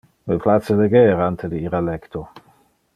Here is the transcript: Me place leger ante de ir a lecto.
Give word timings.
Me 0.29 0.37
place 0.45 0.71
leger 0.79 1.21
ante 1.27 1.49
de 1.53 1.61
ir 1.67 1.77
a 1.81 1.85
lecto. 1.91 2.27